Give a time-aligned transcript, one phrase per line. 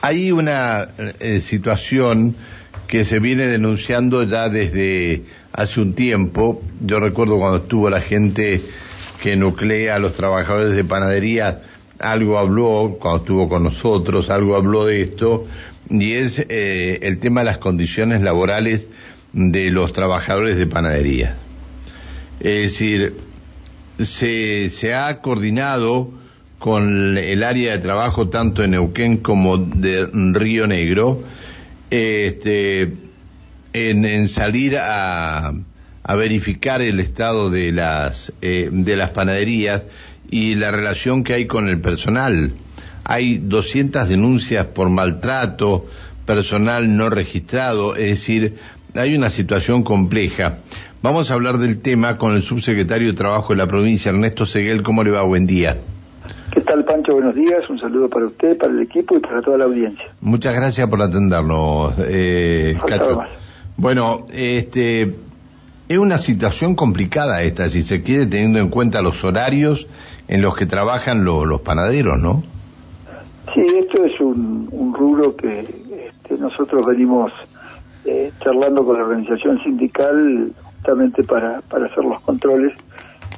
[0.00, 0.88] hay una
[1.20, 2.36] eh, situación
[2.86, 6.62] que se viene denunciando ya desde hace un tiempo.
[6.80, 8.62] Yo recuerdo cuando estuvo la gente
[9.22, 11.62] que nuclea a los trabajadores de panadería,
[11.98, 15.46] algo habló, cuando estuvo con nosotros, algo habló de esto,
[15.90, 18.86] y es eh, el tema de las condiciones laborales
[19.32, 21.36] de los trabajadores de panadería.
[22.40, 23.16] Es decir,
[23.98, 26.12] se, se ha coordinado
[26.58, 31.22] con el área de trabajo tanto en Neuquén como de Río Negro,
[31.90, 32.92] este,
[33.72, 35.52] en, salir a,
[36.02, 39.84] a, verificar el estado de las, eh, de las panaderías
[40.30, 42.52] y la relación que hay con el personal.
[43.04, 45.86] Hay 200 denuncias por maltrato,
[46.26, 48.56] personal no registrado, es decir,
[48.94, 50.58] hay una situación compleja.
[51.00, 54.82] Vamos a hablar del tema con el subsecretario de Trabajo de la provincia, Ernesto Seguel.
[54.82, 55.22] ¿Cómo le va?
[55.22, 55.78] Buen día.
[56.52, 57.12] ¿Qué tal, Pancho?
[57.12, 57.68] Buenos días.
[57.68, 60.04] Un saludo para usted, para el equipo y para toda la audiencia.
[60.20, 63.20] Muchas gracias por atendernos, eh, Cacho.
[63.76, 65.14] Bueno, este,
[65.88, 69.86] es una situación complicada esta, si se quiere, teniendo en cuenta los horarios
[70.26, 72.42] en los que trabajan los panaderos, ¿no?
[73.54, 77.32] Sí, esto es un, un rubro que este, nosotros venimos
[78.04, 82.72] eh, charlando con la organización sindical justamente para, para hacer los controles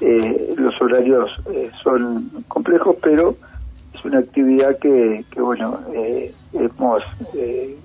[0.00, 3.36] eh, los horarios eh, son complejos, pero
[3.94, 7.02] es una actividad que, que bueno, eh, hemos
[7.34, 7.76] eh,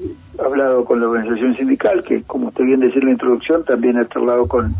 [0.44, 4.08] hablado con la organización sindical, que como usted bien decía en la introducción, también ha
[4.08, 4.74] charlado con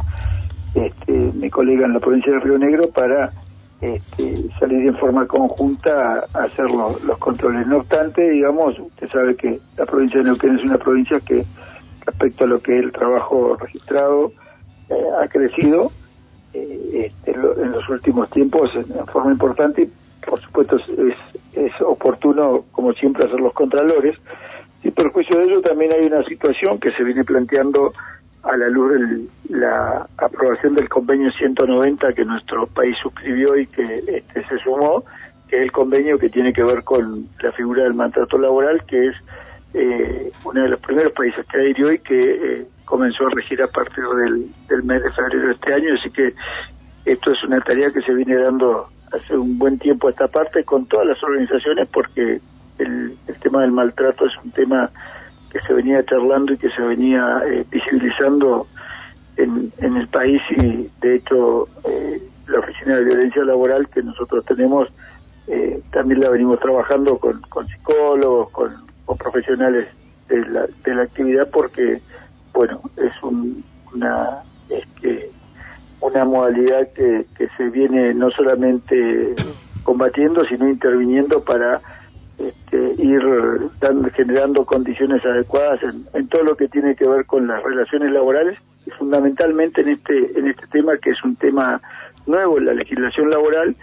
[0.76, 3.32] este, mi colega en la provincia de Río Negro para
[3.82, 7.68] este, salir en forma conjunta a hacer los controles.
[7.68, 11.46] No obstante, digamos, usted sabe que la provincia de Neuquén es una provincia que
[12.06, 14.32] respecto a lo que es el trabajo registrado
[15.22, 15.92] ha crecido
[16.56, 19.90] eh, este, en los últimos tiempos en, forma importante y
[20.26, 21.16] por supuesto es,
[21.54, 24.18] es oportuno como siempre hacer los contralores.
[24.84, 27.92] Y perjuicio de ello también hay una situación que se viene planteando
[28.44, 34.04] a la luz de la aprobación del convenio 190 que nuestro país suscribió y que
[34.08, 35.04] este, se sumó,
[35.48, 39.08] que es el convenio que tiene que ver con la figura del maltrato laboral, que
[39.08, 39.16] es
[39.78, 43.68] eh, uno de los primeros países que adhirió y que eh, comenzó a regir a
[43.68, 46.34] partir del, del mes de febrero de este año, así que
[47.04, 50.64] esto es una tarea que se viene dando hace un buen tiempo a esta parte
[50.64, 52.40] con todas las organizaciones porque
[52.80, 54.90] el, tema del maltrato es un tema
[55.52, 58.68] que se venía charlando y que se venía eh, visibilizando
[59.38, 64.44] en, en el país y de hecho eh, la oficina de violencia laboral que nosotros
[64.46, 64.90] tenemos
[65.48, 69.88] eh, también la venimos trabajando con, con psicólogos, con, con profesionales
[70.28, 72.02] de la, de la actividad porque
[72.54, 73.12] bueno, es
[73.94, 75.30] una este,
[76.02, 79.36] una modalidad que, que se viene no solamente
[79.84, 81.82] combatiendo, sino interviniendo para
[82.38, 83.22] este, ir
[83.80, 88.12] dando, generando condiciones adecuadas en, en, todo lo que tiene que ver con las relaciones
[88.12, 91.82] laborales y fundamentalmente en este en este tema que es un tema
[92.28, 93.76] nuevo en la legislación laboral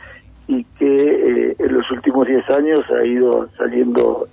[0.48, 4.28] y que eh, en los últimos 10 años ha ido saliendo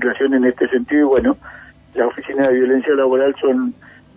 [0.00, 1.36] legislación en este sentido y bueno
[1.94, 3.74] la Oficina de Violencia Laboral son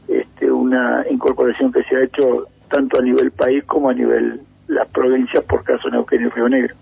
[0.07, 4.87] este, una incorporación que se ha hecho tanto a nivel país como a nivel las
[4.89, 6.75] provincias, por caso Neuquén y Río Negro.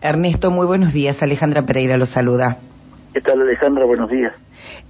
[0.00, 1.22] Ernesto, muy buenos días.
[1.22, 2.58] Alejandra Pereira lo saluda.
[3.12, 3.84] ¿Qué tal Alejandra?
[3.84, 4.34] Buenos días.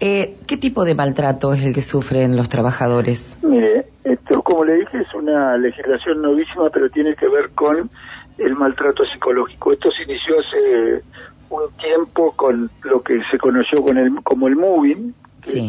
[0.00, 3.36] Eh, ¿Qué tipo de maltrato es el que sufren los trabajadores?
[3.42, 7.90] Mire, esto como le dije es una legislación novísima, pero tiene que ver con
[8.38, 9.72] el maltrato psicológico.
[9.72, 11.02] Esto se inició hace
[11.50, 15.14] un tiempo con lo que se conoció con el, como el moving,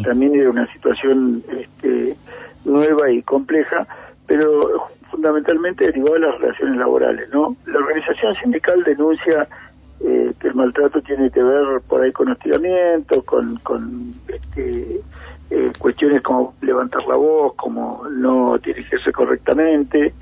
[0.02, 2.16] también era una situación este,
[2.64, 3.86] nueva y compleja,
[4.26, 7.56] pero fundamentalmente derivado de las relaciones laborales, ¿no?
[7.66, 9.48] La organización sindical denuncia
[10.00, 15.00] eh, que el maltrato tiene que ver por ahí con hostigamiento, con, con este,
[15.50, 20.12] eh, cuestiones como levantar la voz, como no dirigirse correctamente,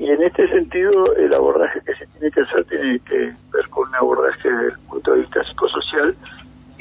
[0.00, 3.88] y en este sentido el abordaje que se tiene que hacer tiene que ver con
[3.88, 6.16] un abordaje desde el punto de vista psicosocial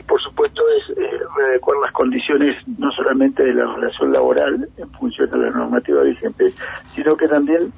[0.09, 5.29] por supuesto es eh, readecuar las condiciones no solamente de la relación laboral en función
[5.29, 6.51] de la normativa vigente,
[6.95, 7.71] sino que también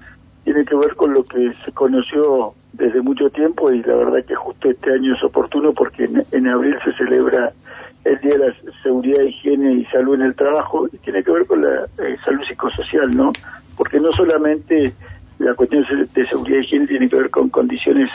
[0.45, 4.35] tiene que ver con lo que se conoció desde mucho tiempo y la verdad que
[4.35, 7.51] justo este año es oportuno porque en, abril se celebra
[8.05, 11.45] el Día de la Seguridad, Higiene y Salud en el Trabajo y tiene que ver
[11.45, 13.31] con la eh, salud psicosocial, ¿no?
[13.77, 14.93] Porque no solamente
[15.41, 18.09] la cuestión de seguridad y higiene tiene que ver con condiciones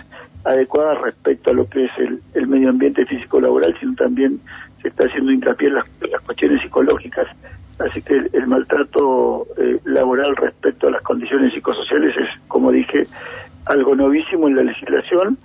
[0.45, 1.91] adecuadas respecto a lo que es
[2.35, 4.41] el, medio ambiente físico-laboral, sino también
[4.81, 5.85] se está haciendo hincapié en las,
[6.25, 7.27] cuestiones psicológicas.
[7.79, 13.07] Así que el, maltrato eh, laboral respecto a las condiciones psicosociales es, como dije,
[13.67, 15.37] algo novísimo en la legislación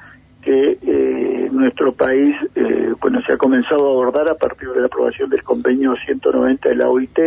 [0.41, 4.85] que eh, nuestro país, eh, bueno, se ha comenzado a abordar a partir de la
[4.85, 7.19] aprobación del convenio 190 de la OIT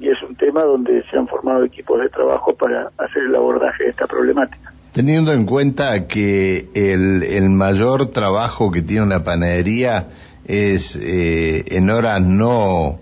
[0.00, 3.84] y es un tema donde se han formado equipos de trabajo para hacer el abordaje
[3.84, 4.72] de esta problemática.
[4.92, 10.08] Teniendo en cuenta que el, el mayor trabajo que tiene una panadería
[10.44, 12.98] es eh, en horas no,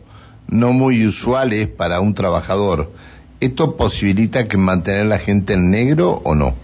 [0.48, 2.90] no muy usuales para un trabajador,
[3.40, 6.54] ¿esto posibilita que mantener la gente en negro o no?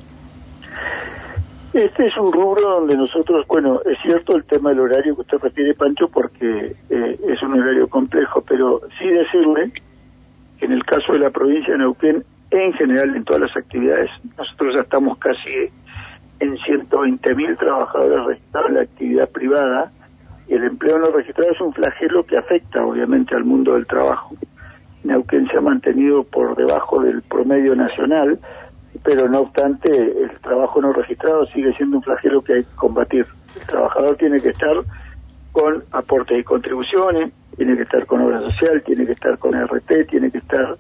[1.73, 5.39] Este es un rubro donde nosotros, bueno, es cierto el tema del horario que usted
[5.39, 9.73] refiere, Pancho, porque eh, es un horario complejo, pero sí decirle
[10.63, 14.75] en el caso de la provincia de Neuquén, en general en todas las actividades, nosotros
[14.75, 15.51] ya estamos casi
[16.41, 19.91] en 120 mil trabajadores registrados en la actividad privada
[20.49, 24.35] y el empleo no registrado es un flagelo que afecta obviamente al mundo del trabajo.
[25.05, 28.39] Neuquén se ha mantenido por debajo del promedio nacional,
[29.03, 33.27] pero no obstante el trabajo no registrado sigue siendo un flagelo que hay que combatir.
[33.61, 34.77] El trabajador tiene que estar
[35.53, 40.09] con aportes y contribuciones, tiene que estar con obra social, tiene que estar con RT,
[40.09, 40.77] tiene que estar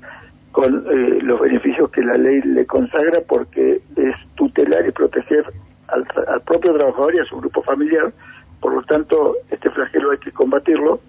[0.52, 5.44] con eh, los beneficios que la ley le consagra porque es tutelar y proteger
[5.88, 8.12] al, al, propio trabajador y a su grupo familiar.
[8.60, 11.00] Por lo tanto, este flagelo hay que combatirlo.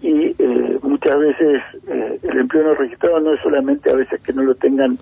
[0.00, 4.32] Y eh, muchas veces eh, el empleo no registrado no es solamente a veces que
[4.32, 4.98] no lo tengan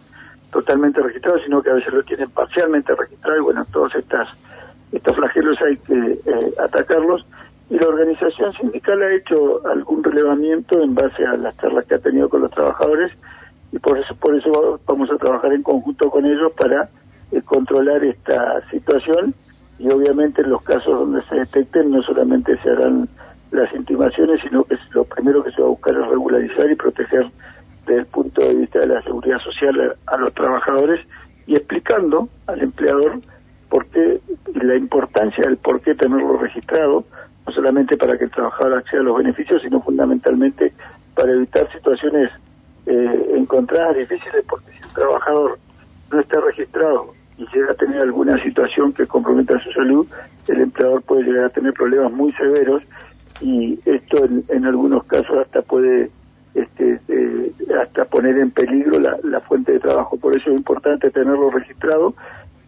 [0.52, 3.38] totalmente registrado, sino que a veces lo tienen parcialmente registrado.
[3.38, 4.28] Y bueno, todos estas,
[4.92, 7.26] estos flagelos hay que eh, atacarlos
[7.72, 11.98] y la organización sindical ha hecho algún relevamiento en base a las charlas que ha
[12.00, 13.10] tenido con los trabajadores
[13.72, 16.90] y por eso por eso vamos a trabajar en conjunto con ellos para
[17.30, 19.34] eh, controlar esta situación.
[19.78, 23.08] Y obviamente en los casos donde se detecten no solamente se harán
[23.52, 27.30] las intimaciones sino que lo primero que se va a buscar es regularizar y proteger
[27.86, 31.00] desde el punto de vista de la seguridad social a, los trabajadores
[31.46, 33.22] y explicando al empleador
[33.70, 34.20] por qué
[34.62, 37.06] la importancia del por qué tenerlo registrado
[37.62, 40.72] solamente para que el trabajador acceda a los beneficios sino fundamentalmente
[41.14, 42.28] para evitar situaciones
[42.86, 45.58] eh, encontradas difíciles porque si el trabajador
[46.10, 50.06] no está registrado y llega a tener alguna situación que comprometa su salud,
[50.48, 52.82] el empleador puede llegar a tener problemas muy severos
[53.40, 56.10] y esto en, algunos casos hasta puede
[56.54, 60.16] este, eh, hasta poner en peligro la, la, fuente de trabajo.
[60.18, 62.14] Por eso es importante tenerlo registrado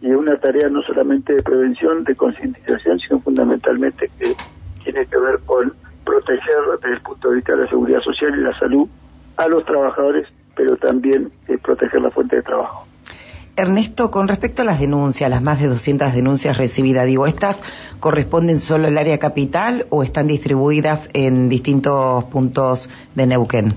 [0.01, 4.35] y es una tarea no solamente de prevención, de concientización, sino fundamentalmente que
[4.85, 5.73] tiene que ver con
[6.05, 8.87] proteger desde el punto de vista de la seguridad social y la salud
[9.35, 12.85] a los trabajadores, pero también eh, proteger la fuente de trabajo.
[13.57, 17.61] Ernesto, con respecto a las denuncias, las más de 200 denuncias recibidas, digo, ¿estas
[17.99, 23.73] corresponden solo al área capital o están distribuidas en distintos puntos de Neuquén?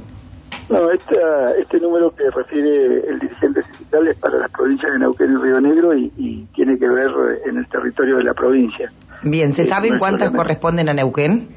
[0.68, 5.32] No, esta, este número que refiere el dirigente sindical es para las provincias de Neuquén
[5.32, 7.10] y Río Negro y, y tiene que ver
[7.46, 8.92] en el territorio de la provincia.
[9.22, 11.48] Bien, ¿se saben no cuántas corresponden a Neuquén?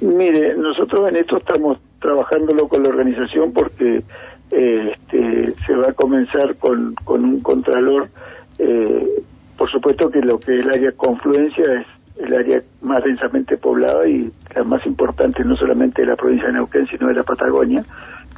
[0.00, 4.02] Mire, nosotros en esto estamos trabajándolo con la organización porque
[4.50, 8.08] eh, este, se va a comenzar con, con un contralor.
[8.58, 9.22] Eh,
[9.56, 11.86] por supuesto que lo que es el área confluencia es
[12.18, 16.54] el área más densamente poblada y la más importante no solamente de la provincia de
[16.54, 17.84] Neuquén, sino de la Patagonia.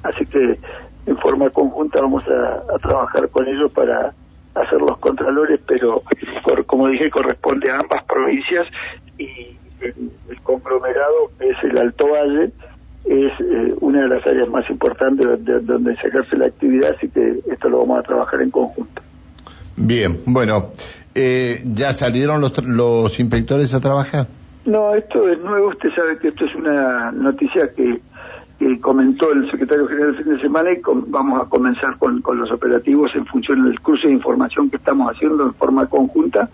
[0.02, 0.58] Así que
[1.06, 4.12] en forma conjunta vamos a, a trabajar con ellos para
[4.54, 6.02] hacer los contralores, pero
[6.44, 8.66] por, como dije, corresponde a ambas provincias
[9.18, 12.52] y el, el conglomerado que es el Alto Valle
[13.04, 16.94] es eh, una de las áreas más importantes de, de, donde se ejerce la actividad,
[16.96, 19.02] así que esto lo vamos a trabajar en conjunto.
[19.76, 20.70] Bien, bueno,
[21.14, 24.28] eh, ¿ya salieron los, los inspectores a trabajar?
[24.64, 28.00] No, esto es nuevo, usted sabe que esto es una noticia que,
[28.62, 32.20] que comentó el secretario general el fin de semana y con, vamos a comenzar con,
[32.22, 36.48] con, los operativos en función del cruce de información que estamos haciendo en forma conjunta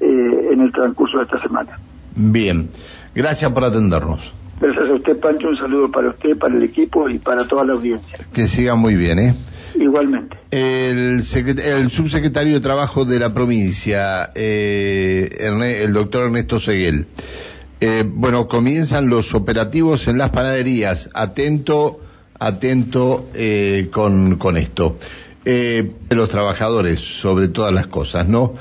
[0.00, 1.78] eh, en el transcurso de esta semana.
[2.14, 2.68] Bien,
[3.14, 4.34] gracias por atendernos.
[4.60, 5.48] Gracias a usted, Pancho.
[5.48, 8.18] Un saludo para usted, para el equipo y para toda la audiencia.
[8.34, 9.34] Que siga muy bien, ¿eh?
[9.76, 10.36] Igualmente.
[10.50, 17.06] El, el subsecretario de Trabajo de la provincia, eh, el doctor Ernesto Seguel.
[17.80, 21.10] Eh, bueno, comienzan los operativos en las panaderías.
[21.14, 22.00] Atento,
[22.38, 24.96] atento eh, con, con esto.
[25.44, 28.54] Eh, los trabajadores, sobre todas las cosas, ¿no?